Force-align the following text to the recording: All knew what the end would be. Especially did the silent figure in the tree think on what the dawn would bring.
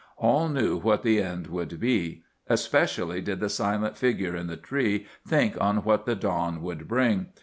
All 0.17 0.49
knew 0.49 0.77
what 0.77 1.03
the 1.03 1.21
end 1.21 1.45
would 1.45 1.79
be. 1.79 2.23
Especially 2.47 3.21
did 3.21 3.39
the 3.39 3.49
silent 3.49 3.95
figure 3.99 4.35
in 4.35 4.47
the 4.47 4.57
tree 4.57 5.05
think 5.27 5.55
on 5.61 5.83
what 5.83 6.07
the 6.07 6.15
dawn 6.15 6.63
would 6.63 6.87
bring. 6.87 7.27